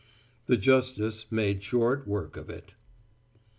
The 0.47 0.57
Justice 0.57 1.27
made 1.29 1.61
short 1.61 2.07
work 2.07 2.35
of 2.35 2.49
it. 2.49 2.73